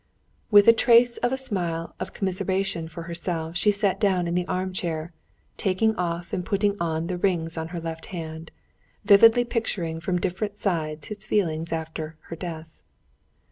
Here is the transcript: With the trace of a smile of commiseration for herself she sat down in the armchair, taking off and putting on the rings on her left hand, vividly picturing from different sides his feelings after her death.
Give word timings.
With 0.49 0.65
the 0.65 0.73
trace 0.73 1.17
of 1.17 1.31
a 1.31 1.37
smile 1.37 1.93
of 1.99 2.11
commiseration 2.11 2.87
for 2.87 3.03
herself 3.03 3.55
she 3.55 3.69
sat 3.69 3.99
down 3.99 4.27
in 4.27 4.33
the 4.33 4.47
armchair, 4.47 5.13
taking 5.57 5.95
off 5.95 6.33
and 6.33 6.43
putting 6.43 6.75
on 6.81 7.05
the 7.05 7.19
rings 7.19 7.55
on 7.55 7.67
her 7.67 7.79
left 7.79 8.07
hand, 8.07 8.49
vividly 9.05 9.45
picturing 9.45 9.99
from 9.99 10.17
different 10.17 10.57
sides 10.57 11.09
his 11.09 11.23
feelings 11.27 11.71
after 11.71 12.17
her 12.29 12.35
death. 12.35 12.81